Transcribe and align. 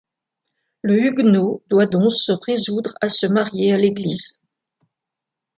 Le 0.81 0.99
huguenot 0.99 1.61
doit 1.69 1.85
donc 1.85 2.11
se 2.11 2.31
résoudre 2.31 2.95
à 3.01 3.07
se 3.07 3.27
marier 3.27 3.71
à 3.71 3.77
l'église. 3.77 4.39